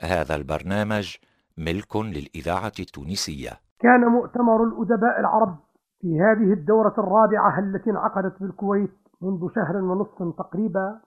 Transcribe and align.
هذا 0.00 0.34
البرنامج 0.34 1.16
ملك 1.58 1.96
للإذاعة 1.96 2.72
التونسية. 2.78 3.50
كان 3.80 4.00
مؤتمر 4.00 4.64
الأدباء 4.64 5.20
العرب 5.20 5.56
في 6.00 6.20
هذه 6.20 6.52
الدورة 6.52 6.94
الرابعة 6.98 7.58
التي 7.58 7.90
انعقدت 7.90 8.40
بالكويت 8.40 8.94
منذ 9.20 9.48
شهر 9.54 9.76
ونصف 9.76 10.36
تقريبا. 10.38 11.00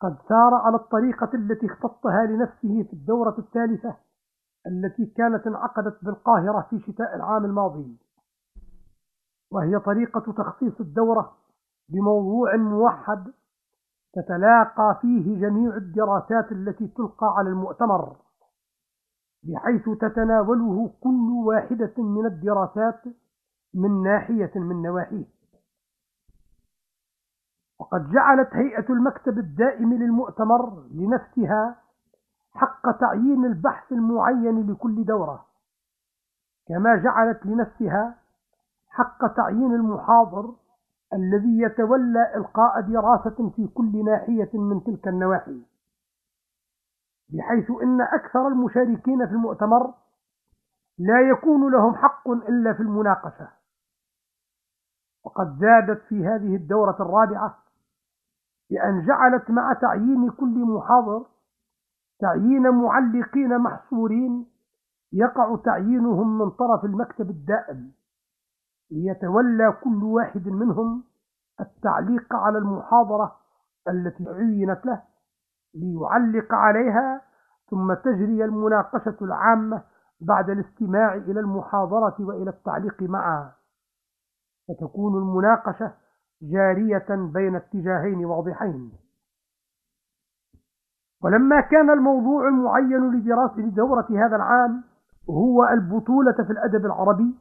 قد 0.00 0.16
سار 0.28 0.54
على 0.54 0.76
الطريقة 0.76 1.30
التي 1.34 1.66
اختطها 1.66 2.26
لنفسه 2.26 2.82
في 2.82 2.92
الدورة 2.92 3.38
الثالثة 3.38 3.96
التي 4.66 5.06
كانت 5.06 5.46
انعقدت 5.46 6.04
بالقاهرة 6.04 6.66
في 6.70 6.80
شتاء 6.80 7.16
العام 7.16 7.44
الماضي. 7.44 7.96
وهي 9.50 9.78
طريقة 9.78 10.32
تخصيص 10.32 10.80
الدورة 10.80 11.36
بموضوع 11.88 12.56
موحد 12.56 13.32
تتلاقى 14.16 14.98
فيه 15.02 15.40
جميع 15.40 15.76
الدراسات 15.76 16.52
التي 16.52 16.86
تلقى 16.88 17.34
على 17.36 17.48
المؤتمر 17.48 18.16
بحيث 19.42 19.88
تتناوله 20.00 20.94
كل 21.00 21.30
واحدة 21.46 21.94
من 21.98 22.26
الدراسات 22.26 23.02
من 23.74 24.02
ناحية 24.02 24.52
من 24.54 24.82
نواحيه. 24.82 25.24
وقد 27.80 28.10
جعلت 28.10 28.48
هيئة 28.52 28.92
المكتب 28.92 29.38
الدائم 29.38 29.94
للمؤتمر 29.94 30.86
لنفسها 30.90 31.76
حق 32.52 32.98
تعيين 33.00 33.44
البحث 33.44 33.92
المعين 33.92 34.70
لكل 34.70 35.04
دورة. 35.04 35.46
كما 36.68 36.96
جعلت 36.96 37.46
لنفسها 37.46 38.14
حق 38.88 39.34
تعيين 39.36 39.74
المحاضر 39.74 40.54
الذي 41.12 41.60
يتولى 41.62 42.36
إلقاء 42.36 42.80
دراسة 42.80 43.50
في 43.56 43.66
كل 43.74 44.04
ناحية 44.04 44.50
من 44.54 44.84
تلك 44.84 45.08
النواحي 45.08 45.62
بحيث 47.28 47.70
إن 47.82 48.00
أكثر 48.00 48.48
المشاركين 48.48 49.26
في 49.26 49.32
المؤتمر 49.32 49.94
لا 50.98 51.20
يكون 51.30 51.72
لهم 51.72 51.94
حق 51.94 52.28
إلا 52.28 52.72
في 52.72 52.80
المناقشة. 52.80 53.48
وقد 55.24 55.58
زادت 55.60 56.02
في 56.08 56.26
هذه 56.26 56.56
الدورة 56.56 56.96
الرابعة 57.00 57.58
بأن 58.70 59.06
جعلت 59.06 59.50
مع 59.50 59.72
تعيين 59.72 60.30
كل 60.30 60.64
محاضر 60.64 61.26
تعيين 62.18 62.70
معلقين 62.70 63.58
محصورين 63.58 64.46
يقع 65.12 65.56
تعيينهم 65.64 66.38
من 66.38 66.50
طرف 66.50 66.84
المكتب 66.84 67.30
الدائم. 67.30 67.92
ليتولى 68.90 69.72
كل 69.84 70.04
واحد 70.04 70.48
منهم 70.48 71.04
التعليق 71.60 72.34
على 72.34 72.58
المحاضرة 72.58 73.36
التي 73.88 74.28
عينت 74.28 74.86
له 74.86 75.02
ليعلق 75.74 76.54
عليها 76.54 77.22
ثم 77.70 77.94
تجري 77.94 78.44
المناقشة 78.44 79.16
العامة 79.22 79.82
بعد 80.20 80.50
الاستماع 80.50 81.14
إلى 81.14 81.40
المحاضرة 81.40 82.16
وإلى 82.20 82.50
التعليق 82.50 83.02
معها. 83.02 83.56
فتكون 84.68 85.14
المناقشة 85.22 85.92
جارية 86.42 87.06
بين 87.10 87.56
اتجاهين 87.56 88.24
واضحين. 88.24 88.92
ولما 91.22 91.60
كان 91.60 91.90
الموضوع 91.90 92.48
المعين 92.48 93.10
لدراسة 93.10 93.68
دورة 93.68 94.06
هذا 94.10 94.36
العام 94.36 94.84
هو 95.30 95.64
البطولة 95.64 96.32
في 96.32 96.50
الأدب 96.50 96.86
العربي 96.86 97.34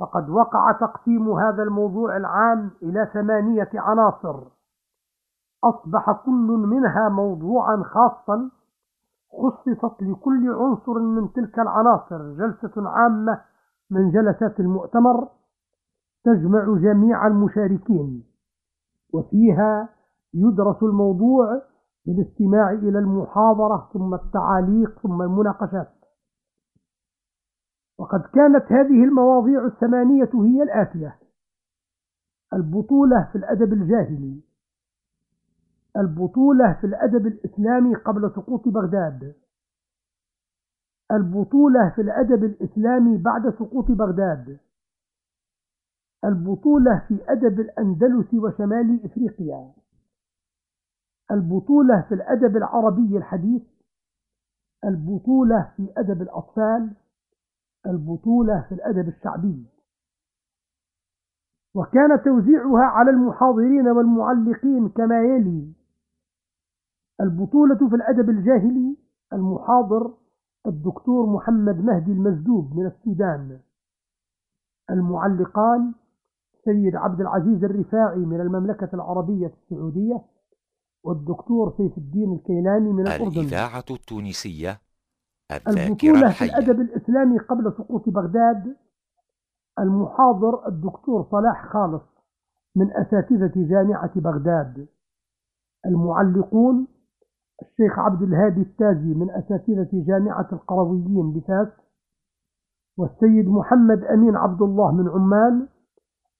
فقد 0.00 0.30
وقع 0.30 0.72
تقسيم 0.72 1.30
هذا 1.30 1.62
الموضوع 1.62 2.16
العام 2.16 2.70
إلى 2.82 3.10
ثمانية 3.14 3.70
عناصر. 3.74 4.40
أصبح 5.64 6.12
كل 6.26 6.66
منها 6.68 7.08
موضوعا 7.08 7.82
خاصا 7.82 8.50
خصصت 9.32 10.02
لكل 10.02 10.50
عنصر 10.50 10.98
من 10.98 11.32
تلك 11.32 11.58
العناصر 11.58 12.32
جلسة 12.32 12.88
عامة 12.88 13.40
من 13.90 14.10
جلسات 14.10 14.60
المؤتمر 14.60 15.28
تجمع 16.24 16.64
جميع 16.78 17.26
المشاركين 17.26 18.24
وفيها 19.14 19.88
يدرس 20.34 20.82
الموضوع 20.82 21.62
بالاستماع 22.06 22.70
إلى 22.70 22.98
المحاضرة 22.98 23.88
ثم 23.92 24.14
التعاليق 24.14 24.98
ثم 25.02 25.22
المناقشات. 25.22 25.93
وقد 27.98 28.20
كانت 28.20 28.72
هذه 28.72 29.04
المواضيع 29.04 29.66
الثمانية 29.66 30.30
هي 30.34 30.62
الآتية. 30.62 31.18
البطولة 32.52 33.28
في 33.32 33.38
الأدب 33.38 33.72
الجاهلي. 33.72 34.40
البطولة 35.96 36.72
في 36.80 36.86
الأدب 36.86 37.26
الإسلامي 37.26 37.94
قبل 37.94 38.30
سقوط 38.30 38.68
بغداد. 38.68 39.34
البطولة 41.12 41.92
في 41.94 42.00
الأدب 42.00 42.44
الإسلامي 42.44 43.18
بعد 43.18 43.50
سقوط 43.50 43.90
بغداد. 43.90 44.58
البطولة 46.24 47.04
في 47.08 47.18
أدب 47.28 47.60
الأندلس 47.60 48.34
وشمال 48.34 49.04
إفريقيا. 49.04 49.72
البطولة 51.30 52.00
في 52.08 52.14
الأدب 52.14 52.56
العربي 52.56 53.16
الحديث. 53.16 53.62
البطولة 54.84 55.72
في 55.76 55.92
أدب 55.96 56.22
الأطفال. 56.22 56.90
البطولة 57.86 58.66
في 58.68 58.74
الأدب 58.74 59.08
الشعبي. 59.08 59.66
وكان 61.74 62.22
توزيعها 62.24 62.84
على 62.84 63.10
المحاضرين 63.10 63.88
والمعلقين 63.88 64.88
كما 64.88 65.20
يلي. 65.20 65.72
البطولة 67.20 67.88
في 67.88 67.94
الأدب 67.94 68.30
الجاهلي 68.30 68.96
المحاضر 69.32 70.14
الدكتور 70.66 71.26
محمد 71.26 71.84
مهدي 71.84 72.12
المجدوب 72.12 72.76
من 72.76 72.86
السودان. 72.86 73.60
المعلقان 74.90 75.94
سيد 76.64 76.96
عبد 76.96 77.20
العزيز 77.20 77.64
الرفاعي 77.64 78.18
من 78.18 78.40
المملكة 78.40 78.88
العربية 78.94 79.46
السعودية 79.46 80.24
والدكتور 81.04 81.74
سيف 81.76 81.98
الدين 81.98 82.32
الكيلاني 82.32 82.92
من 82.92 83.06
الأردن. 83.06 83.40
الإذاعة 83.40 83.84
التونسية 83.90 84.80
البطولة 85.52 86.32
في 86.32 86.44
الأدب 86.44 86.80
الإسلامي 86.80 87.38
قبل 87.38 87.72
سقوط 87.72 88.08
بغداد 88.08 88.76
المحاضر 89.78 90.68
الدكتور 90.68 91.26
صلاح 91.30 91.72
خالص 91.72 92.02
من 92.76 92.90
أساتذة 92.92 93.68
جامعة 93.68 94.20
بغداد. 94.20 94.86
المعلقون 95.86 96.86
الشيخ 97.62 97.98
عبد 97.98 98.22
الهادي 98.22 98.60
التازي 98.60 99.14
من 99.14 99.30
أساتذة 99.30 100.04
جامعة 100.06 100.48
القرويين 100.52 101.32
بفاس 101.32 101.68
والسيد 102.98 103.48
محمد 103.48 104.04
أمين 104.04 104.36
عبد 104.36 104.62
الله 104.62 104.92
من 104.92 105.08
عمان 105.08 105.68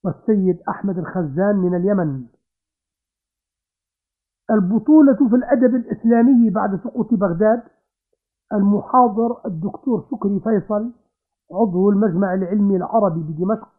والسيد 0.03 0.61
أحمد 0.69 0.97
الخزان 0.97 1.55
من 1.55 1.75
اليمن. 1.75 2.25
البطولة 4.51 5.29
في 5.29 5.35
الأدب 5.35 5.75
الإسلامي 5.75 6.49
بعد 6.49 6.79
سقوط 6.83 7.13
بغداد 7.13 7.63
المحاضر 8.53 9.41
الدكتور 9.45 10.05
شكري 10.11 10.39
فيصل 10.39 10.91
عضو 11.51 11.89
المجمع 11.89 12.33
العلمي 12.33 12.75
العربي 12.75 13.19
بدمشق 13.19 13.69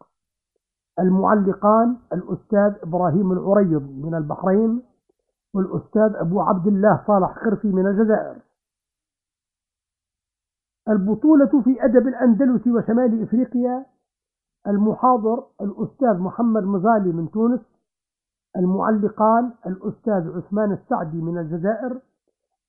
المعلقان 0.99 1.97
الأستاذ 2.13 2.75
إبراهيم 2.83 3.33
العريض 3.33 3.83
من 3.83 4.15
البحرين 4.15 4.83
والأستاذ 5.55 6.17
أبو 6.17 6.41
عبد 6.41 6.67
الله 6.67 7.05
صالح 7.07 7.35
خرفي 7.45 7.69
من 7.69 7.87
الجزائر. 7.87 8.37
البطولة 10.89 11.63
في 11.65 11.85
أدب 11.85 12.09
الأندلس 12.09 12.67
وشمال 12.67 13.23
إفريقيا 13.23 13.87
المحاضر 14.67 15.45
الأستاذ 15.61 16.19
محمد 16.19 16.63
مزالي 16.63 17.13
من 17.13 17.31
تونس 17.31 17.61
المعلقان 18.57 19.53
الأستاذ 19.67 20.37
عثمان 20.37 20.73
السعدي 20.73 21.23
من 21.23 21.39
الجزائر 21.39 22.01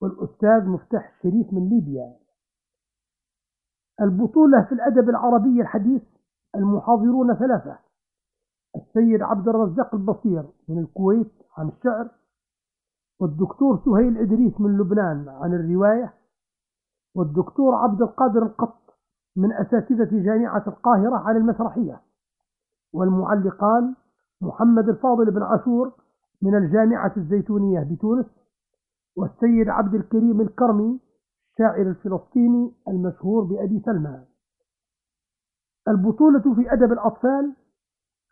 والأستاذ 0.01 0.69
مفتاح 0.69 1.13
الشريف 1.15 1.53
من 1.53 1.69
ليبيا. 1.69 2.15
البطولة 4.01 4.61
في 4.63 4.71
الأدب 4.71 5.09
العربي 5.09 5.61
الحديث 5.61 6.01
المحاضرون 6.55 7.35
ثلاثة. 7.35 7.79
السيد 8.75 9.21
عبد 9.21 9.47
الرزاق 9.47 9.95
البصير 9.95 10.45
من 10.69 10.79
الكويت 10.79 11.31
عن 11.57 11.67
الشعر. 11.67 12.09
والدكتور 13.19 13.81
سهيل 13.85 14.17
إدريس 14.17 14.61
من 14.61 14.77
لبنان 14.77 15.29
عن 15.29 15.53
الرواية. 15.53 16.13
والدكتور 17.15 17.75
عبد 17.75 18.01
القادر 18.01 18.43
القط 18.43 18.77
من 19.35 19.53
أساتذة 19.53 20.23
جامعة 20.23 20.63
القاهرة 20.67 21.15
عن 21.15 21.35
المسرحية. 21.35 22.01
والمعلقان 22.93 23.95
محمد 24.41 24.89
الفاضل 24.89 25.31
بن 25.31 25.43
عاشور 25.43 25.91
من 26.41 26.55
الجامعة 26.55 27.13
الزيتونية 27.17 27.79
بتونس. 27.91 28.36
والسيد 29.17 29.69
عبد 29.69 29.93
الكريم 29.93 30.41
الكرمي 30.41 30.99
الشاعر 31.51 31.81
الفلسطيني 31.81 32.73
المشهور 32.87 33.43
بأبي 33.43 33.81
سلمى. 33.85 34.25
البطولة 35.87 36.55
في 36.55 36.73
أدب 36.73 36.91
الأطفال 36.91 37.55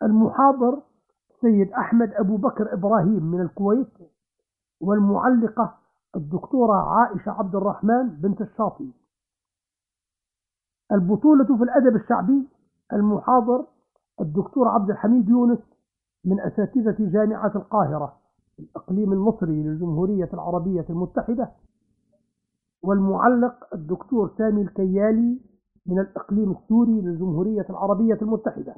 المحاضر 0.02 0.82
السيد 1.30 1.72
أحمد 1.72 2.12
أبو 2.12 2.36
بكر 2.36 2.72
إبراهيم 2.72 3.24
من 3.24 3.40
الكويت 3.40 3.92
والمعلقة 4.80 5.78
الدكتورة 6.16 6.76
عائشة 6.76 7.30
عبد 7.30 7.54
الرحمن 7.54 8.08
بنت 8.08 8.40
الشاطئ. 8.40 8.90
البطولة 10.92 11.56
في 11.56 11.62
الأدب 11.62 11.96
الشعبي 11.96 12.48
المحاضر 12.92 13.66
الدكتور 14.20 14.68
عبد 14.68 14.90
الحميد 14.90 15.28
يونس 15.28 15.58
من 16.24 16.40
أساتذة 16.40 16.96
جامعة 17.12 17.52
القاهرة. 17.56 18.15
الإقليم 18.58 19.12
المصري 19.12 19.62
للجمهورية 19.62 20.28
العربية 20.34 20.84
المتحدة 20.90 21.50
والمعلق 22.82 23.74
الدكتور 23.74 24.30
سامي 24.38 24.62
الكيالي 24.62 25.40
من 25.86 25.98
الإقليم 25.98 26.50
السوري 26.50 27.00
للجمهورية 27.00 27.66
العربية 27.70 28.18
المتحدة. 28.22 28.74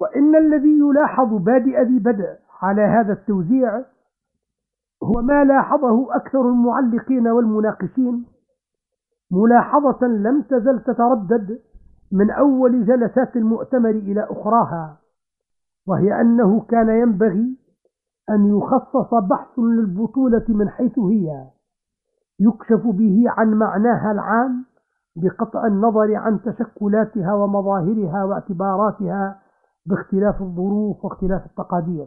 وإن 0.00 0.36
الذي 0.36 0.78
يلاحظ 0.78 1.34
بادئ 1.34 1.82
ذي 1.82 1.98
بدء 1.98 2.38
على 2.62 2.82
هذا 2.82 3.12
التوزيع 3.12 3.84
هو 5.02 5.22
ما 5.22 5.44
لاحظه 5.44 6.16
أكثر 6.16 6.40
المعلقين 6.48 7.28
والمناقشين 7.28 8.26
ملاحظة 9.30 10.06
لم 10.06 10.42
تزل 10.42 10.80
تتردد 10.80 11.60
من 12.12 12.30
أول 12.30 12.86
جلسات 12.86 13.36
المؤتمر 13.36 13.90
إلى 13.90 14.26
أخراها. 14.30 14.98
وهي 15.86 16.20
أنه 16.20 16.60
كان 16.60 16.88
ينبغي 16.88 17.58
أن 18.30 18.58
يخصص 18.58 19.14
بحث 19.14 19.58
للبطولة 19.58 20.44
من 20.48 20.68
حيث 20.68 20.98
هي 20.98 21.50
يكشف 22.40 22.86
به 22.86 23.24
عن 23.26 23.54
معناها 23.54 24.12
العام 24.12 24.64
بقطع 25.16 25.66
النظر 25.66 26.14
عن 26.14 26.40
تشكلاتها 26.42 27.34
ومظاهرها 27.34 28.24
واعتباراتها 28.24 29.42
باختلاف 29.86 30.42
الظروف 30.42 31.04
واختلاف 31.04 31.46
التقادير. 31.46 32.06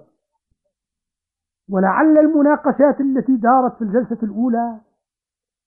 ولعل 1.69 2.17
المناقشات 2.17 3.01
التي 3.01 3.35
دارت 3.35 3.75
في 3.75 3.81
الجلسة 3.81 4.17
الأولى 4.23 4.79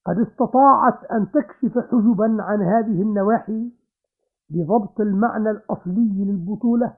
قد 0.06 0.18
استطاعت 0.18 1.04
أن 1.04 1.30
تكشف 1.30 1.78
حجبا 1.78 2.36
عن 2.42 2.62
هذه 2.62 3.02
النواحي 3.02 3.72
بضبط 4.50 5.00
المعنى 5.00 5.50
الأصلي 5.50 6.24
للبطولة 6.24 6.94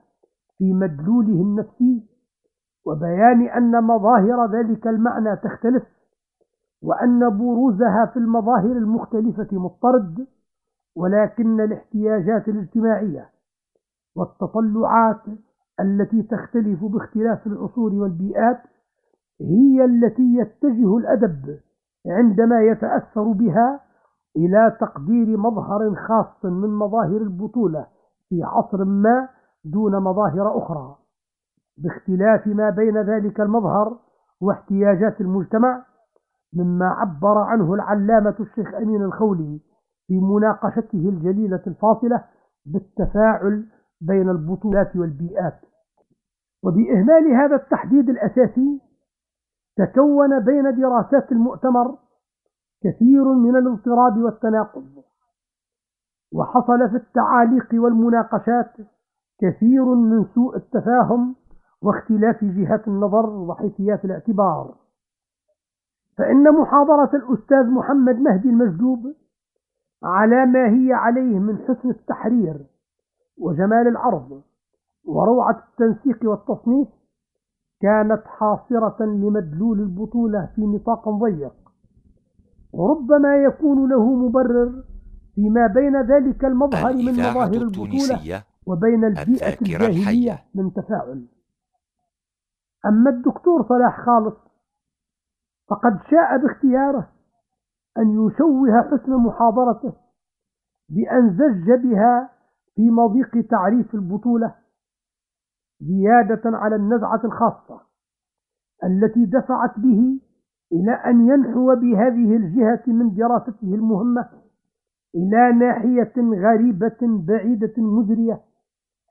في 0.62 0.72
مدلوله 0.72 1.42
النفسي 1.42 2.02
وبيان 2.86 3.42
أن 3.48 3.84
مظاهر 3.84 4.46
ذلك 4.52 4.86
المعنى 4.86 5.36
تختلف 5.36 5.82
وأن 6.82 7.38
بروزها 7.38 8.10
في 8.12 8.18
المظاهر 8.18 8.72
المختلفة 8.72 9.48
مضطرد 9.52 10.26
ولكن 10.96 11.60
الاحتياجات 11.60 12.48
الاجتماعية 12.48 13.28
والتطلعات 14.16 15.20
التي 15.80 16.22
تختلف 16.22 16.84
باختلاف 16.84 17.46
العصور 17.46 17.94
والبيئات 17.94 18.60
هي 19.40 19.84
التي 19.84 20.36
يتجه 20.36 20.98
الأدب 20.98 21.58
عندما 22.06 22.60
يتأثر 22.60 23.32
بها 23.32 23.80
إلى 24.36 24.76
تقدير 24.80 25.36
مظهر 25.36 25.94
خاص 25.94 26.44
من 26.44 26.68
مظاهر 26.74 27.16
البطولة 27.16 27.86
في 28.28 28.42
عصر 28.42 28.84
ما 28.84 29.28
دون 29.64 29.96
مظاهر 29.96 30.58
أخرى 30.58 30.96
باختلاف 31.78 32.46
ما 32.46 32.70
بين 32.70 33.02
ذلك 33.02 33.40
المظهر 33.40 33.98
واحتياجات 34.40 35.20
المجتمع 35.20 35.84
مما 36.54 36.86
عبر 36.86 37.38
عنه 37.38 37.74
العلامة 37.74 38.36
الشيخ 38.40 38.74
أمين 38.74 39.02
الخولي 39.02 39.60
في 40.06 40.20
مناقشته 40.20 41.08
الجليلة 41.08 41.62
الفاصلة 41.66 42.24
بالتفاعل 42.66 43.66
بين 44.00 44.28
البطولات 44.28 44.96
والبيئات. 44.96 45.60
وبإهمال 46.64 47.34
هذا 47.34 47.56
التحديد 47.56 48.08
الأساسي 48.08 48.80
تكون 49.76 50.40
بين 50.44 50.80
دراسات 50.80 51.32
المؤتمر 51.32 51.98
كثير 52.84 53.24
من 53.24 53.56
الاضطراب 53.56 54.18
والتناقض 54.18 55.02
وحصل 56.34 56.90
في 56.90 56.96
التعاليق 56.96 57.68
والمناقشات 57.72 58.72
كثير 59.42 59.84
من 59.84 60.24
سوء 60.34 60.56
التفاهم 60.56 61.34
واختلاف 61.82 62.44
جهات 62.44 62.88
النظر 62.88 63.26
وحيثيات 63.30 64.04
الاعتبار. 64.04 64.74
فإن 66.18 66.52
محاضرة 66.52 67.10
الأستاذ 67.14 67.70
محمد 67.70 68.16
مهدي 68.18 68.48
المجدوب 68.48 69.14
على 70.02 70.46
ما 70.46 70.68
هي 70.68 70.92
عليه 70.92 71.38
من 71.38 71.58
حسن 71.58 71.90
التحرير 71.90 72.66
وجمال 73.38 73.88
العرض 73.88 74.42
وروعة 75.04 75.64
التنسيق 75.70 76.30
والتصنيف 76.30 76.88
كانت 77.80 78.22
حاصرة 78.26 79.04
لمدلول 79.04 79.80
البطولة 79.80 80.50
في 80.54 80.62
نطاق 80.66 81.08
ضيق. 81.08 81.54
وربما 82.72 83.36
يكون 83.36 83.90
له 83.90 84.14
مبرر 84.14 84.84
فيما 85.34 85.66
بين 85.66 86.00
ذلك 86.02 86.44
المظهر 86.44 86.92
من 86.92 87.12
مظاهر 87.12 87.52
البطولة 87.54 88.42
وبين 88.66 89.04
البيئة 89.04 89.60
الجاهلية 89.60 90.38
من 90.54 90.72
تفاعل. 90.72 91.26
أما 92.86 93.10
الدكتور 93.10 93.68
صلاح 93.68 94.06
خالص 94.06 94.36
فقد 95.70 96.00
شاء 96.10 96.36
باختياره 96.38 97.08
أن 97.98 98.26
يشوه 98.26 98.82
حسن 98.82 99.12
محاضرته 99.12 99.92
بأن 100.88 101.30
زج 101.36 101.82
بها 101.82 102.30
في 102.74 102.90
مضيق 102.90 103.46
تعريف 103.50 103.94
البطولة 103.94 104.54
زيادة 105.80 106.42
على 106.44 106.76
النزعة 106.76 107.20
الخاصة 107.24 107.80
التي 108.84 109.24
دفعت 109.24 109.78
به 109.78 110.20
إلى 110.72 110.92
أن 110.92 111.28
ينحو 111.28 111.74
بهذه 111.74 112.36
الجهة 112.36 112.82
من 112.86 113.14
دراسته 113.14 113.74
المهمة 113.74 114.28
إلى 115.14 115.52
ناحية 115.52 116.12
غريبة 116.16 116.98
بعيدة 117.02 117.74
مزرية. 117.76 118.40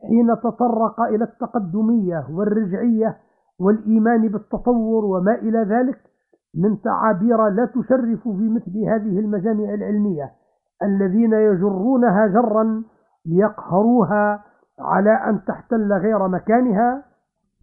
حين 0.08 0.36
تطرق 0.44 1.02
إلى 1.02 1.24
التقدمية 1.24 2.26
والرجعية 2.32 3.18
والإيمان 3.60 4.28
بالتطور 4.28 5.06
وما 5.06 5.36
إلى 5.36 5.64
ذلك 5.64 6.00
من 6.56 6.82
تعابير 6.82 7.48
لا 7.48 7.66
تشرف 7.66 8.24
في 8.24 8.50
مثل 8.50 8.78
هذه 8.78 9.20
المجامع 9.20 9.74
العلمية 9.74 10.32
الذين 10.84 11.34
يجرونها 11.34 12.28
جرا 12.28 12.84
ليقهروها 13.26 14.44
على 14.80 15.12
أن 15.12 15.44
تحتل 15.46 15.94
غير 15.94 16.28
مكانها 16.28 17.04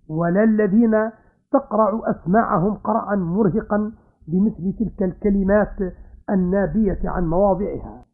ولا 0.09 0.45
الذين 0.45 1.11
تقرع 1.53 2.01
أسماعهم 2.05 2.75
قرعا 2.75 3.17
مرهقا 3.17 3.93
بمثل 4.29 4.77
تلك 4.79 5.03
الكلمات 5.03 5.95
النابية 6.31 7.01
عن 7.05 7.27
مواضعها. 7.27 8.05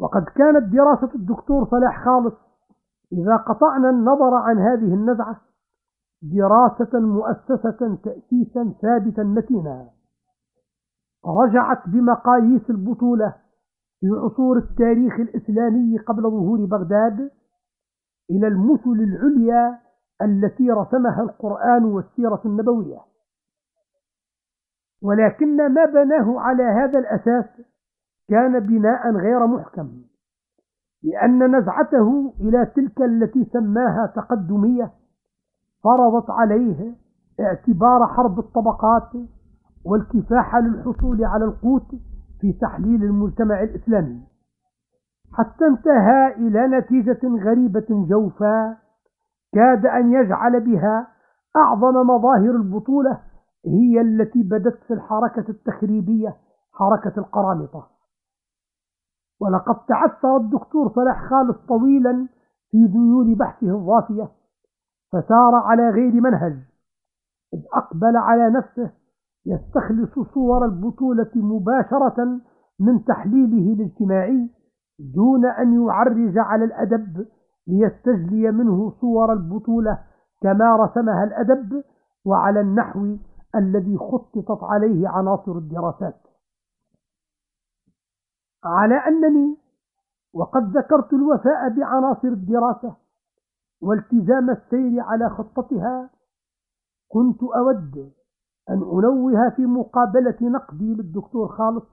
وقد 0.00 0.24
كانت 0.24 0.72
دراسة 0.72 1.14
الدكتور 1.14 1.64
صلاح 1.64 2.04
خالص 2.04 2.34
إذا 3.12 3.36
قطعنا 3.36 3.90
النظر 3.90 4.34
عن 4.34 4.58
هذه 4.58 4.94
النزعة 4.94 5.40
دراسة 6.22 7.00
مؤسسة 7.00 7.98
تأسيسا 8.04 8.74
ثابتا 8.82 9.22
متينا 9.22 9.88
رجعت 11.26 11.88
بمقاييس 11.88 12.70
البطولة 12.70 13.34
في 14.00 14.06
عصور 14.06 14.58
التاريخ 14.58 15.14
الإسلامي 15.20 15.98
قبل 15.98 16.22
ظهور 16.22 16.64
بغداد 16.64 17.30
إلى 18.30 18.48
المثل 18.48 19.00
العليا 19.00 19.78
التي 20.22 20.70
رسمها 20.70 21.22
القرآن 21.22 21.84
والسيرة 21.84 22.42
النبوية. 22.44 22.98
ولكن 25.02 25.56
ما 25.56 25.84
بناه 25.84 26.40
على 26.40 26.62
هذا 26.62 26.98
الأساس 26.98 27.44
كان 28.28 28.60
بناء 28.60 29.10
غير 29.10 29.46
محكم. 29.46 30.07
لأن 31.02 31.56
نزعته 31.56 32.34
إلى 32.40 32.66
تلك 32.66 33.02
التي 33.02 33.44
سماها 33.44 34.06
تقدمية 34.16 34.90
فرضت 35.84 36.30
عليه 36.30 36.94
اعتبار 37.40 38.06
حرب 38.06 38.38
الطبقات 38.38 39.10
والكفاح 39.84 40.56
للحصول 40.56 41.24
على 41.24 41.44
القوت 41.44 41.86
في 42.40 42.52
تحليل 42.52 43.04
المجتمع 43.04 43.62
الإسلامي. 43.62 44.20
حتى 45.32 45.66
انتهى 45.66 46.34
إلى 46.34 46.78
نتيجة 46.78 47.20
غريبة 47.44 47.86
جوفاء 47.90 48.76
كاد 49.52 49.86
أن 49.86 50.12
يجعل 50.12 50.60
بها 50.60 51.06
أعظم 51.56 51.94
مظاهر 52.06 52.50
البطولة 52.50 53.20
هي 53.66 54.00
التي 54.00 54.42
بدت 54.42 54.78
في 54.86 54.94
الحركة 54.94 55.44
التخريبية 55.48 56.36
حركة 56.72 57.12
القرامطة. 57.18 57.86
ولقد 59.40 59.76
تعثر 59.88 60.36
الدكتور 60.36 60.92
صلاح 60.94 61.30
خالص 61.30 61.56
طويلا 61.68 62.28
في 62.70 62.86
ذيول 62.86 63.34
بحثه 63.34 63.66
الضافية 63.66 64.28
فسار 65.12 65.54
على 65.54 65.90
غير 65.90 66.20
منهج 66.20 66.56
إذ 67.54 67.60
أقبل 67.74 68.16
على 68.16 68.50
نفسه 68.50 68.90
يستخلص 69.46 70.18
صور 70.34 70.64
البطولة 70.64 71.30
مباشرة 71.34 72.40
من 72.80 73.04
تحليله 73.04 73.72
الاجتماعي 73.72 74.50
دون 74.98 75.46
أن 75.46 75.86
يعرج 75.86 76.38
على 76.38 76.64
الأدب 76.64 77.26
ليستجلي 77.66 78.50
منه 78.50 78.90
صور 79.00 79.32
البطولة 79.32 79.98
كما 80.42 80.76
رسمها 80.76 81.24
الأدب 81.24 81.82
وعلى 82.24 82.60
النحو 82.60 83.16
الذي 83.54 83.98
خططت 83.98 84.62
عليه 84.62 85.08
عناصر 85.08 85.52
الدراسات. 85.52 86.27
على 88.64 88.94
أنني 88.94 89.56
وقد 90.34 90.76
ذكرت 90.76 91.12
الوفاء 91.12 91.68
بعناصر 91.68 92.28
الدراسة 92.28 92.96
والتزام 93.82 94.50
السير 94.50 95.00
على 95.00 95.30
خطتها 95.30 96.10
كنت 97.08 97.42
أود 97.42 98.12
أن 98.70 98.82
أنوه 98.82 99.50
في 99.56 99.66
مقابلة 99.66 100.36
نقدي 100.42 100.94
للدكتور 100.94 101.48
خالص 101.48 101.84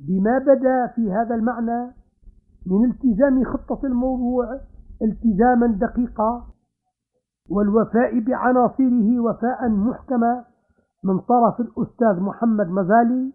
بما 0.00 0.38
بدا 0.38 0.86
في 0.86 1.12
هذا 1.12 1.34
المعنى 1.34 1.92
من 2.66 2.90
التزام 2.90 3.44
خطة 3.44 3.86
الموضوع 3.86 4.60
التزاما 5.02 5.66
دقيقا 5.66 6.46
والوفاء 7.50 8.20
بعناصره 8.20 9.20
وفاء 9.20 9.68
محكما 9.68 10.44
من 11.04 11.18
طرف 11.18 11.60
الأستاذ 11.60 12.20
محمد 12.20 12.66
مزالي 12.66 13.32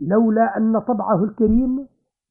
لولا 0.00 0.56
أن 0.56 0.78
طبعه 0.78 1.24
الكريم 1.24 1.86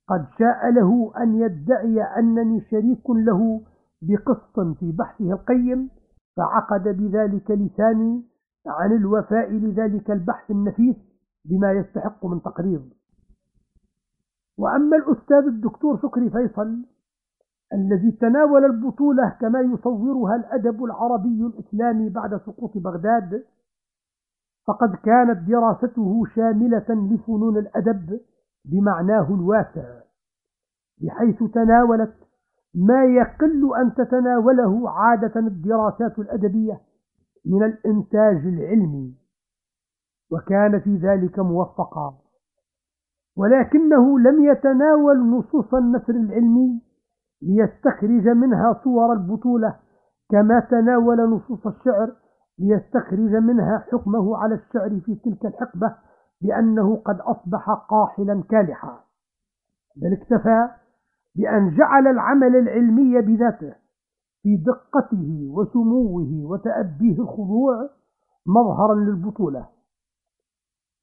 قد 0.07 0.25
شاء 0.39 0.69
له 0.69 1.11
أن 1.17 1.35
يدعي 1.35 2.01
أنني 2.01 2.61
شريك 2.61 3.09
له 3.09 3.61
بقسط 4.01 4.59
في 4.79 4.91
بحثه 4.91 5.31
القيم 5.33 5.89
فعقد 6.37 6.83
بذلك 6.83 7.51
لساني 7.51 8.23
عن 8.67 8.91
الوفاء 8.91 9.51
لذلك 9.51 10.11
البحث 10.11 10.51
النفيس 10.51 10.95
بما 11.45 11.71
يستحق 11.71 12.25
من 12.25 12.41
تقرير 12.41 12.81
وأما 14.57 14.97
الأستاذ 14.97 15.45
الدكتور 15.47 15.97
شكري 16.01 16.29
فيصل 16.29 16.85
الذي 17.73 18.11
تناول 18.11 18.65
البطولة 18.65 19.37
كما 19.41 19.59
يصورها 19.61 20.35
الأدب 20.35 20.83
العربي 20.83 21.45
الإسلامي 21.45 22.09
بعد 22.09 22.37
سقوط 22.37 22.77
بغداد 22.77 23.43
فقد 24.67 24.95
كانت 24.95 25.49
دراسته 25.49 26.23
شاملة 26.35 26.85
لفنون 26.89 27.57
الأدب 27.57 28.19
بمعناه 28.65 29.27
الواسع 29.35 29.99
بحيث 31.01 31.43
تناولت 31.53 32.15
ما 32.75 33.05
يقل 33.05 33.75
أن 33.75 33.93
تتناوله 33.93 34.89
عادة 34.89 35.39
الدراسات 35.39 36.19
الأدبية 36.19 36.81
من 37.45 37.63
الإنتاج 37.63 38.47
العلمي 38.47 39.15
وكان 40.31 40.79
في 40.79 40.95
ذلك 40.95 41.39
موفقا. 41.39 42.17
ولكنه 43.37 44.19
لم 44.19 44.45
يتناول 44.45 45.29
نصوص 45.29 45.73
النثر 45.73 46.13
العلمي 46.13 46.81
ليستخرج 47.41 48.27
منها 48.27 48.81
صور 48.83 49.13
البطولة 49.13 49.75
كما 50.29 50.59
تناول 50.59 51.29
نصوص 51.29 51.67
الشعر 51.67 52.15
ليستخرج 52.59 53.35
منها 53.35 53.85
حكمه 53.91 54.37
على 54.37 54.55
الشعر 54.55 54.99
في 55.05 55.15
تلك 55.15 55.45
الحقبة 55.45 55.95
بأنه 56.41 56.95
قد 56.95 57.19
أصبح 57.19 57.69
قاحلا 57.69 58.43
كالحا. 58.49 58.99
بل 59.95 60.13
اكتفى 60.13 60.69
بأن 61.35 61.75
جعل 61.75 62.07
العمل 62.07 62.55
العلمي 62.55 63.21
بذاته 63.21 63.75
في 64.43 64.55
دقته 64.55 65.49
وسموه 65.51 66.51
وتأبيه 66.51 67.21
الخضوع 67.21 67.89
مظهرا 68.45 68.95
للبطولة. 68.95 69.67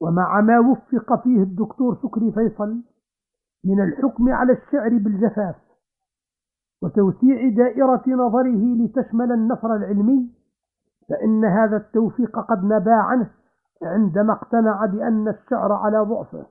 ومع 0.01 0.41
ما 0.41 0.59
وفق 0.59 1.23
فيه 1.23 1.43
الدكتور 1.43 1.99
شكري 2.03 2.33
فيصل 2.33 2.83
من 3.65 3.81
الحكم 3.81 4.29
على 4.29 4.53
الشعر 4.53 4.89
بالجفاف 4.89 5.57
وتوسيع 6.83 7.49
دائرة 7.49 8.03
نظره 8.07 8.75
لتشمل 8.75 9.33
النثر 9.33 9.77
العلمي 9.77 10.31
فإن 11.09 11.45
هذا 11.45 11.77
التوفيق 11.77 12.39
قد 12.39 12.65
نبا 12.65 12.95
عنه 12.95 13.31
عندما 13.83 14.33
اقتنع 14.33 14.87
بأن 14.87 15.29
الشعر 15.29 15.73
على 15.73 15.99
ضعفه 15.99 16.47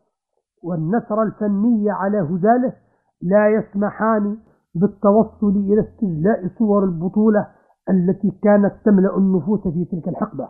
والنثر 0.63 1.23
الفني 1.23 1.91
على 1.91 2.19
هزاله 2.19 2.73
لا 3.21 3.49
يسمحان 3.49 4.37
بالتوصل 4.75 5.49
إلى 5.49 5.81
استجلاء 5.81 6.47
صور 6.57 6.83
البطولة 6.83 7.47
التي 7.89 8.31
كانت 8.43 8.73
تملأ 8.85 9.17
النفوس 9.17 9.61
في 9.61 9.85
تلك 9.85 10.07
الحقبة. 10.07 10.49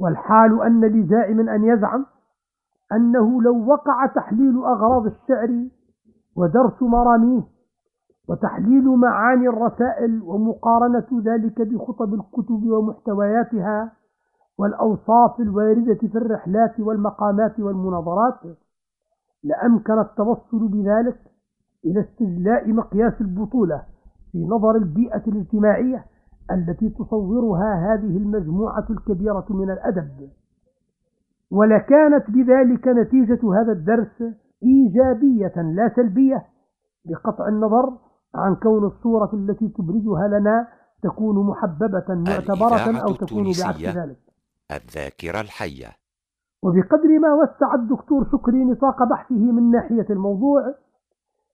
والحال 0.00 0.62
أن 0.62 0.84
لزائم 0.84 1.48
أن 1.48 1.64
يزعم 1.64 2.06
أنه 2.92 3.42
لو 3.42 3.66
وقع 3.66 4.06
تحليل 4.06 4.56
أغراض 4.64 5.06
الشعر 5.06 5.68
ودرس 6.36 6.82
مراميه 6.82 7.42
وتحليل 8.28 8.84
معاني 8.84 9.48
الرسائل 9.48 10.22
ومقارنة 10.22 11.06
ذلك 11.24 11.62
بخطب 11.62 12.14
الكتب 12.14 12.66
ومحتوياتها 12.66 13.92
والأوصاف 14.58 15.40
الواردة 15.40 15.94
في 15.94 16.18
الرحلات 16.18 16.80
والمقامات 16.80 17.60
والمناظرات 17.60 18.40
لأمكن 19.44 19.98
التوصل 19.98 20.68
بذلك 20.68 21.18
إلى 21.84 22.00
استجلاء 22.00 22.72
مقياس 22.72 23.20
البطولة 23.20 23.82
في 24.32 24.44
نظر 24.44 24.76
البيئة 24.76 25.22
الاجتماعية 25.26 26.04
التي 26.50 26.88
تصورها 26.88 27.74
هذه 27.74 28.16
المجموعة 28.16 28.86
الكبيرة 28.90 29.46
من 29.50 29.70
الأدب. 29.70 30.28
ولكانت 31.50 32.30
بذلك 32.30 32.88
نتيجة 32.88 33.54
هذا 33.60 33.72
الدرس 33.72 34.22
إيجابية 34.62 35.62
لا 35.62 35.92
سلبية 35.96 36.44
بقطع 37.04 37.48
النظر 37.48 37.92
عن 38.36 38.54
كون 38.54 38.84
الصورة 38.84 39.30
التي 39.34 39.68
تبرزها 39.68 40.28
لنا 40.28 40.68
تكون 41.02 41.46
محببة 41.46 42.04
معتبرة 42.08 43.00
أو 43.02 43.12
تكون 43.12 43.44
بعكس 43.44 43.96
ذلك. 43.96 44.18
الذاكرة 44.70 45.40
الحية. 45.40 45.88
وبقدر 46.62 47.18
ما 47.18 47.34
وسع 47.34 47.74
الدكتور 47.74 48.28
شكري 48.32 48.64
نطاق 48.64 49.02
بحثه 49.02 49.52
من 49.52 49.70
ناحية 49.70 50.06
الموضوع 50.10 50.74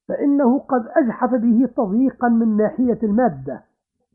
فإنه 0.08 0.58
قد 0.58 0.86
أجحف 0.96 1.30
به 1.30 1.68
تضييقا 1.76 2.28
من 2.28 2.56
ناحية 2.56 2.98
المادة 3.02 3.64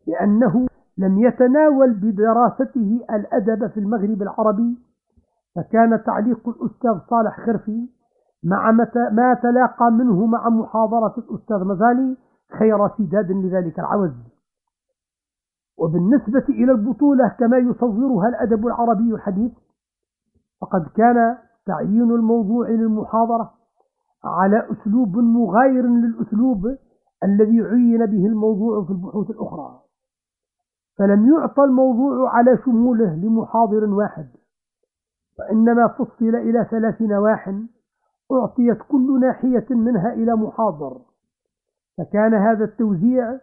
لأنه 0.07 0.67
لم 0.97 1.19
يتناول 1.19 1.93
بدراسته 1.93 3.05
الأدب 3.13 3.67
في 3.67 3.79
المغرب 3.79 4.21
العربي 4.21 4.77
فكان 5.55 6.03
تعليق 6.03 6.49
الأستاذ 6.49 6.99
صالح 7.09 7.45
خرفي 7.45 7.89
مع 8.43 8.71
ما 9.11 9.33
تلاقى 9.43 9.91
منه 9.91 10.25
مع 10.25 10.49
محاضرة 10.49 11.13
الأستاذ 11.17 11.63
مزالي 11.63 12.17
خير 12.59 12.87
سداد 12.97 13.31
لذلك 13.31 13.79
العوز. 13.79 14.13
وبالنسبة 15.77 16.45
إلى 16.49 16.71
البطولة 16.71 17.35
كما 17.39 17.57
يصورها 17.57 18.27
الأدب 18.29 18.67
العربي 18.67 19.13
الحديث 19.13 19.51
فقد 20.61 20.87
كان 20.95 21.37
تعيين 21.65 22.11
الموضوع 22.11 22.69
للمحاضرة 22.69 23.53
على 24.23 24.67
أسلوب 24.71 25.17
مغاير 25.17 25.87
للأسلوب 25.87 26.65
الذي 27.23 27.61
عين 27.61 28.05
به 28.05 28.25
الموضوع 28.25 28.85
في 28.85 28.91
البحوث 28.91 29.29
الأخرى. 29.29 29.79
فلم 30.97 31.33
يعطى 31.33 31.63
الموضوع 31.63 32.35
على 32.35 32.57
شموله 32.65 33.15
لمحاضر 33.15 33.85
واحد 33.85 34.29
وإنما 35.39 35.87
فصل 35.87 36.35
إلى 36.35 36.67
ثلاث 36.71 37.01
نواح 37.01 37.53
أعطيت 38.31 38.77
كل 38.89 39.19
ناحية 39.19 39.65
منها 39.69 40.13
إلى 40.13 40.35
محاضر. 40.35 41.01
فكان 41.97 42.33
هذا 42.33 42.65
التوزيع 42.65 43.39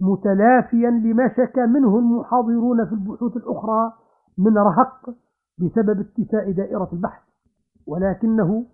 متلافيا 0.00 0.90
لما 0.90 1.28
شكى 1.28 1.66
منه 1.66 1.98
المحاضرون 1.98 2.86
في 2.86 2.92
البحوث 2.92 3.36
الأخرى 3.36 3.92
من 4.38 4.58
رهق 4.58 5.10
بسبب 5.58 6.00
اتساع 6.00 6.50
دائرة 6.50 6.88
البحث. 6.92 7.22
ولكنه 7.86 8.64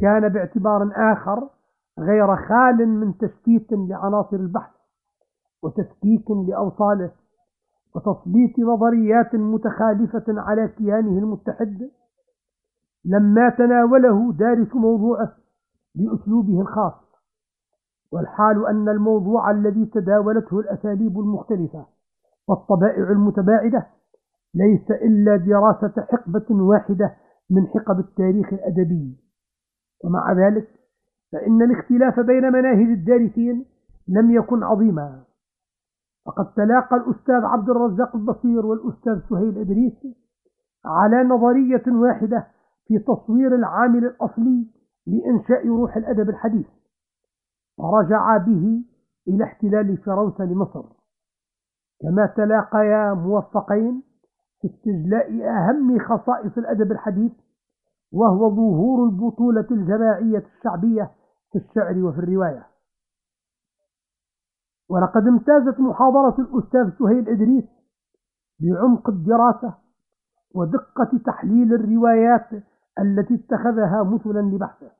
كان 0.00 0.28
باعتبار 0.28 0.90
آخر 0.94 1.48
غير 1.98 2.36
خال 2.36 2.88
من 2.88 3.18
تشتيت 3.18 3.72
لعناصر 3.72 4.36
البحث 4.36 4.70
وتفكيك 5.62 6.30
لأوصاله 6.30 7.10
وتسليط 7.94 8.58
نظريات 8.58 9.34
متخالفة 9.34 10.24
على 10.28 10.68
كيانه 10.68 11.18
المتحد. 11.18 11.90
لما 13.04 13.48
تناوله 13.48 14.32
دارس 14.32 14.74
موضوعه 14.74 15.32
بأسلوبه 15.94 16.60
الخاص. 16.60 17.07
والحال 18.12 18.66
أن 18.66 18.88
الموضوع 18.88 19.50
الذي 19.50 19.86
تداولته 19.86 20.60
الأساليب 20.60 21.18
المختلفة 21.18 21.86
والطبائع 22.48 23.10
المتباعدة 23.10 23.86
ليس 24.54 24.90
إلا 24.90 25.36
دراسة 25.36 26.06
حقبة 26.12 26.46
واحدة 26.50 27.16
من 27.50 27.66
حقب 27.66 27.98
التاريخ 27.98 28.52
الأدبي. 28.52 29.16
ومع 30.04 30.32
ذلك 30.32 30.68
فإن 31.32 31.62
الاختلاف 31.62 32.20
بين 32.20 32.52
مناهج 32.52 32.86
الدارسين 32.88 33.64
لم 34.08 34.30
يكن 34.30 34.62
عظيما. 34.62 35.22
فقد 36.26 36.52
تلاقى 36.54 36.96
الأستاذ 36.96 37.44
عبد 37.44 37.70
الرزاق 37.70 38.16
البصير 38.16 38.66
والأستاذ 38.66 39.20
سهيل 39.30 39.58
إدريس 39.58 40.06
على 40.84 41.22
نظرية 41.22 41.82
واحدة 41.88 42.46
في 42.86 42.98
تصوير 42.98 43.54
العامل 43.54 44.04
الأصلي 44.04 44.66
لإنشاء 45.06 45.68
روح 45.68 45.96
الأدب 45.96 46.28
الحديث. 46.28 46.66
ورجع 47.78 48.36
به 48.36 48.84
إلى 49.28 49.44
احتلال 49.44 49.96
فرنسا 49.96 50.42
لمصر. 50.42 50.84
كما 52.00 52.26
تلاقيا 52.26 53.14
موفقين 53.14 54.02
في 54.60 54.68
استجلاء 54.68 55.48
أهم 55.48 55.98
خصائص 55.98 56.58
الأدب 56.58 56.92
الحديث 56.92 57.32
وهو 58.12 58.50
ظهور 58.50 59.08
البطولة 59.08 59.66
الجماعية 59.70 60.44
الشعبية 60.56 61.10
في 61.52 61.58
الشعر 61.58 62.02
وفي 62.04 62.18
الرواية. 62.18 62.66
ولقد 64.90 65.26
امتازت 65.26 65.80
محاضرة 65.80 66.36
الأستاذ 66.38 66.90
سهيل 66.98 67.28
إدريس 67.28 67.64
بعمق 68.60 69.08
الدراسة 69.08 69.74
ودقة 70.54 71.18
تحليل 71.26 71.74
الروايات 71.74 72.48
التي 72.98 73.34
اتخذها 73.34 74.02
مثلا 74.02 74.40
لبحثه. 74.40 74.97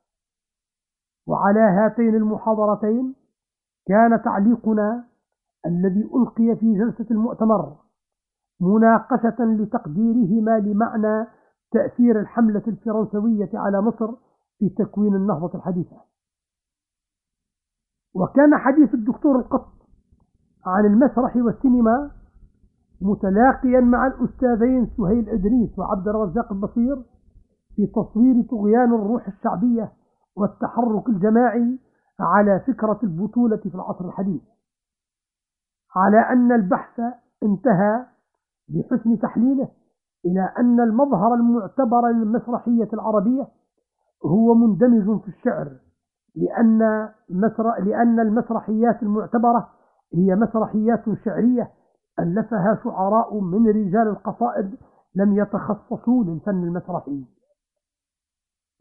وعلى 1.29 1.59
هاتين 1.59 2.15
المحاضرتين 2.15 3.15
كان 3.87 4.21
تعليقنا 4.21 5.03
الذي 5.65 6.09
ألقي 6.15 6.55
في 6.55 6.73
جلسة 6.77 7.05
المؤتمر 7.11 7.75
مناقشة 8.61 9.35
لتقديرهما 9.39 10.59
لمعنى 10.59 11.27
تأثير 11.71 12.19
الحملة 12.19 12.63
الفرنسوية 12.67 13.49
على 13.53 13.81
مصر 13.81 14.11
في 14.59 14.69
تكوين 14.69 15.15
النهضة 15.15 15.57
الحديثة. 15.57 15.97
وكان 18.13 18.57
حديث 18.57 18.93
الدكتور 18.93 19.35
القط 19.39 19.71
عن 20.65 20.85
المسرح 20.85 21.35
والسينما 21.35 22.11
متلاقيا 23.01 23.79
مع 23.79 24.07
الأستاذين 24.07 24.89
سهيل 24.97 25.29
إدريس 25.29 25.79
وعبد 25.79 26.07
الرزاق 26.07 26.51
البصير 26.51 27.03
في 27.75 27.87
تصوير 27.87 28.43
طغيان 28.49 28.93
الروح 28.93 29.27
الشعبية 29.27 29.91
والتحرك 30.39 31.09
الجماعي 31.09 31.79
على 32.19 32.59
فكرة 32.59 32.99
البطولة 33.03 33.57
في 33.57 33.75
العصر 33.75 34.05
الحديث 34.05 34.41
على 35.95 36.19
أن 36.19 36.51
البحث 36.51 37.01
انتهى 37.43 38.05
بحسن 38.69 39.19
تحليله 39.19 39.67
إلى 40.25 40.53
أن 40.59 40.79
المظهر 40.79 41.33
المعتبر 41.33 42.07
للمسرحية 42.07 42.89
العربية 42.93 43.47
هو 44.25 44.53
مندمج 44.55 45.21
في 45.21 45.27
الشعر 45.27 45.71
لأن, 46.35 47.09
لأن 47.79 48.19
المسرحيات 48.19 49.03
المعتبرة 49.03 49.69
هي 50.13 50.35
مسرحيات 50.35 51.03
شعرية 51.25 51.71
ألفها 52.19 52.79
شعراء 52.83 53.39
من 53.39 53.67
رجال 53.67 54.07
القصائد 54.07 54.77
لم 55.15 55.37
يتخصصوا 55.37 56.23
للفن 56.23 56.63
المسرحي. 56.63 57.25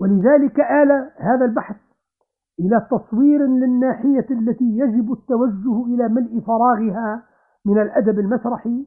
ولذلك 0.01 0.61
آل 0.61 1.11
هذا 1.17 1.45
البحث 1.45 1.77
إلى 2.61 2.87
تصوير 2.91 3.47
للناحية 3.47 4.27
التي 4.31 4.65
يجب 4.65 5.13
التوجه 5.13 5.87
إلى 5.87 6.09
ملء 6.09 6.41
فراغها 6.41 7.23
من 7.67 7.83
الأدب 7.83 8.19
المسرحي 8.19 8.87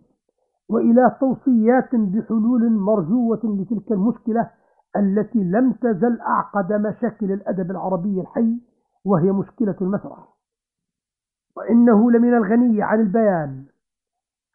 وإلى 0.69 1.17
توصيات 1.19 1.95
بحلول 1.95 2.71
مرجوة 2.71 3.39
لتلك 3.43 3.91
المشكلة 3.91 4.49
التي 4.95 5.43
لم 5.43 5.71
تزل 5.71 6.19
أعقد 6.21 6.73
مشاكل 6.73 7.31
الأدب 7.31 7.71
العربي 7.71 8.21
الحي 8.21 8.61
وهي 9.05 9.31
مشكلة 9.31 9.75
المسرح. 9.81 10.27
وإنه 11.57 12.11
لمن 12.11 12.33
الغني 12.33 12.83
عن 12.83 12.99
البيان 12.99 13.65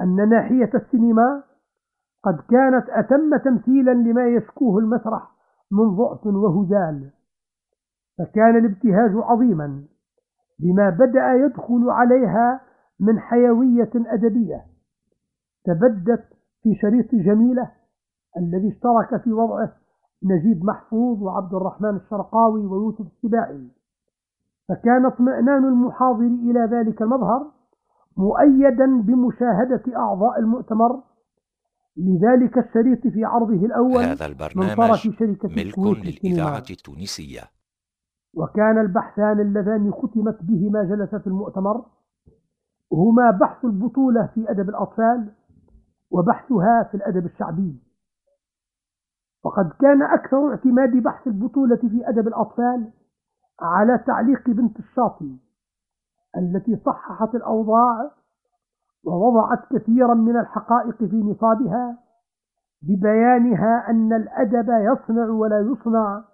أن 0.01 0.29
ناحية 0.29 0.71
السينما 0.75 1.43
قد 2.25 2.41
كانت 2.51 2.89
أتم 2.89 3.37
تمثيلا 3.37 3.91
لما 3.91 4.27
يشكوه 4.29 4.79
المسرح 4.79 5.36
من 5.73 5.97
ضعف 5.97 6.27
وهزال 6.27 7.11
فكان 8.19 8.57
الابتهاج 8.57 9.11
عظيما 9.15 9.85
بما 10.59 10.91
بدأ 10.91 11.35
يدخل 11.35 11.91
عليها 11.91 12.61
من 13.01 13.19
حيوية 13.19 13.91
أدبية 13.95 14.65
تبدت 15.65 16.25
في 16.63 16.75
شريط 16.75 17.15
جميلة 17.15 17.71
الذي 18.37 18.69
اشترك 18.69 19.23
في 19.23 19.33
وضعه 19.33 19.73
نجيب 20.25 20.65
محفوظ 20.65 21.23
وعبد 21.23 21.55
الرحمن 21.55 21.97
الشرقاوي 21.97 22.67
ويوسف 22.67 23.07
السباعي. 23.07 23.69
فكان 24.69 25.07
اطمئنان 25.07 25.65
المحاضر 25.65 26.27
إلى 26.27 26.61
ذلك 26.61 27.03
المظهر 27.03 27.47
مؤيدا 28.17 29.01
بمشاهدة 29.01 29.83
أعضاء 29.97 30.39
المؤتمر 30.39 31.03
لذلك 31.97 32.59
الشريط 32.59 33.07
في 33.07 33.25
عرضه 33.25 33.67
الأول 33.67 34.05
هذا 34.05 34.27
البرنامج 34.27 35.09
ملك 35.45 35.79
للإذاعة 35.79 36.65
التونسية. 36.71 37.43
وكان 38.35 38.79
البحثان 38.79 39.41
اللذان 39.41 39.93
ختمت 39.93 40.39
بهما 40.43 40.85
جلسة 40.85 41.23
المؤتمر. 41.27 41.85
هما 42.93 43.31
بحث 43.31 43.65
البطولة 43.65 44.31
في 44.35 44.51
أدب 44.51 44.69
الأطفال 44.69 45.33
وبحثها 46.11 46.89
في 46.91 46.97
الأدب 46.97 47.27
الشعبي. 47.27 47.83
وقد 49.45 49.71
كان 49.81 50.03
أكثر 50.03 50.51
اعتماد 50.51 50.91
بحث 51.03 51.27
البطولة 51.27 51.77
في 51.77 52.09
أدب 52.09 52.29
الأطفال 52.29 52.93
على 53.61 53.99
تعليق 54.07 54.51
بنت 54.51 54.79
الشاطئ 54.79 55.27
التي 56.37 56.77
صححت 56.77 57.35
الأوضاع 57.35 58.11
ووضعت 59.05 59.59
كثيرا 59.73 60.15
من 60.15 60.37
الحقائق 60.37 60.97
في 60.97 61.17
نصابها 61.17 61.99
ببيانها 62.83 63.91
أن 63.91 64.13
الأدب 64.13 64.69
يصنع 64.69 65.29
ولا 65.29 65.61
يصنع 65.61 66.25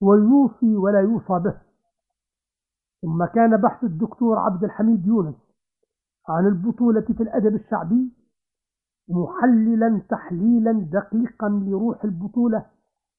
ويوصي 0.00 0.76
ولا 0.76 1.00
يوصى 1.00 1.38
به. 1.44 1.54
ثم 3.02 3.24
كان 3.24 3.56
بحث 3.56 3.84
الدكتور 3.84 4.38
عبد 4.38 4.64
الحميد 4.64 5.06
يونس 5.06 5.34
عن 6.28 6.46
البطولة 6.46 7.00
في 7.00 7.22
الأدب 7.22 7.54
الشعبي 7.54 8.12
محللا 9.08 10.02
تحليلا 10.10 10.72
دقيقا 10.72 11.48
لروح 11.48 12.04
البطولة 12.04 12.66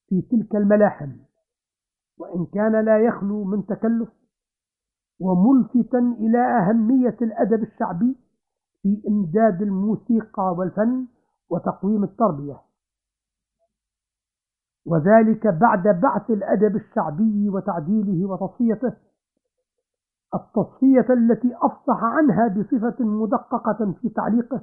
في 0.10 0.22
تلك 0.22 0.56
الملاحم 0.56 1.12
وإن 2.18 2.46
كان 2.46 2.86
لا 2.86 3.00
يخلو 3.00 3.44
من 3.44 3.66
تكلف 3.66 4.10
وملفتا 5.20 6.00
إلى 6.00 6.38
أهمية 6.40 7.18
الأدب 7.22 7.64
الشعبي 7.64 8.16
في 8.88 9.08
إمداد 9.08 9.62
الموسيقى 9.62 10.56
والفن 10.58 11.06
وتقويم 11.50 12.04
التربية. 12.04 12.62
وذلك 14.86 15.48
بعد 15.48 15.88
بعث 16.02 16.30
الأدب 16.30 16.76
الشعبي 16.76 17.50
وتعديله 17.50 18.30
وتصفيته 18.30 18.94
التصفية 20.36 21.06
التي 21.10 21.56
أفصح 21.62 22.04
عنها 22.04 22.48
بصفة 22.48 23.06
مدققة 23.06 23.94
في 24.02 24.10
تعليقه 24.10 24.62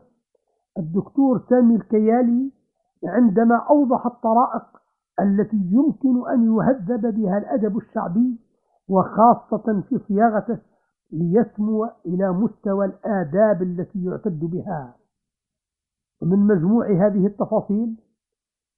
الدكتور 0.78 1.44
سامي 1.48 1.76
الكيالي 1.76 2.52
عندما 3.04 3.56
أوضح 3.70 4.06
الطرائق 4.06 4.64
التي 5.20 5.60
يمكن 5.70 6.28
أن 6.30 6.56
يهذب 6.56 7.14
بها 7.14 7.38
الأدب 7.38 7.76
الشعبي 7.76 8.40
وخاصة 8.88 9.82
في 9.88 9.98
صياغته 10.08 10.58
ليسمو 11.12 11.84
إلى 12.06 12.32
مستوى 12.32 12.84
الآداب 12.86 13.62
التي 13.62 14.04
يعتد 14.04 14.40
بها. 14.40 14.94
ومن 16.22 16.38
مجموع 16.38 16.86
هذه 16.86 17.26
التفاصيل 17.26 17.96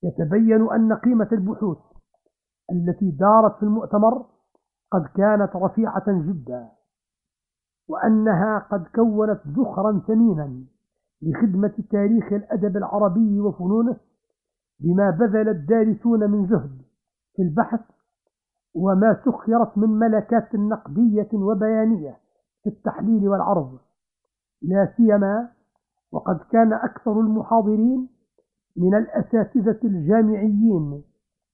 يتبين 0.02 0.70
أن 0.70 0.92
قيمة 0.92 1.28
البحوث 1.32 1.78
التي 2.72 3.10
دارت 3.10 3.56
في 3.56 3.62
المؤتمر 3.62 4.26
قد 4.92 5.06
كانت 5.16 5.56
رفيعة 5.56 6.04
جدا 6.08 6.68
وأنها 7.88 8.58
قد 8.58 8.86
كونت 8.94 9.40
ذخرا 9.46 10.02
ثمينا 10.06 10.64
لخدمة 11.22 11.74
تاريخ 11.90 12.32
الأدب 12.32 12.76
العربي 12.76 13.40
وفنونه 13.40 13.96
بما 14.80 15.10
بذل 15.10 15.48
الدارسون 15.48 16.30
من 16.30 16.46
جهد 16.46 16.82
في 17.36 17.42
البحث 17.42 17.80
وما 18.76 19.20
سخرت 19.24 19.78
من 19.78 19.88
ملكات 19.88 20.54
نقدية 20.54 21.28
وبيانية 21.32 22.16
في 22.62 22.70
التحليل 22.70 23.28
والعرض. 23.28 23.78
لا 24.62 24.92
سيما 24.96 25.48
وقد 26.12 26.38
كان 26.50 26.72
أكثر 26.72 27.20
المحاضرين 27.20 28.08
من 28.76 28.94
الأساتذة 28.94 29.78
الجامعيين 29.84 31.02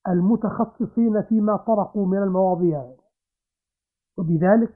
المتخصصين 0.08 1.22
فيما 1.22 1.56
طرقوا 1.56 2.06
من 2.06 2.18
المواضيع. 2.18 2.84
وبذلك 4.18 4.74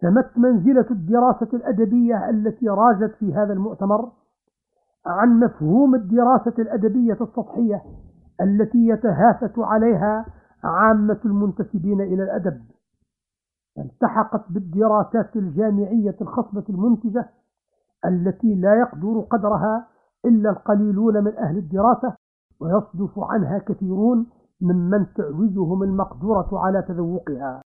تمت 0.00 0.38
منزلة 0.38 0.86
الدراسة 0.90 1.48
الأدبية 1.54 2.30
التي 2.30 2.68
راجت 2.68 3.14
في 3.14 3.34
هذا 3.34 3.52
المؤتمر 3.52 4.12
عن 5.06 5.40
مفهوم 5.40 5.94
الدراسة 5.94 6.54
الأدبية 6.58 7.12
السطحية 7.12 7.82
التي 8.40 8.86
يتهافت 8.86 9.58
عليها 9.58 10.26
عامة 10.64 11.20
المنتسبين 11.24 12.00
إلى 12.00 12.22
الأدب 12.22 12.60
التحقت 13.78 14.44
بالدراسات 14.52 15.36
الجامعية 15.36 16.16
الخصبة 16.20 16.64
المنتجة 16.68 17.28
التي 18.04 18.54
لا 18.54 18.74
يقدر 18.74 19.20
قدرها 19.30 19.86
إلا 20.24 20.50
القليلون 20.50 21.24
من 21.24 21.36
أهل 21.36 21.56
الدراسة 21.58 22.14
ويصدف 22.60 23.18
عنها 23.18 23.58
كثيرون 23.58 24.26
ممن 24.60 25.06
تعوزهم 25.14 25.82
المقدرة 25.82 26.48
على 26.52 26.82
تذوقها. 26.82 27.58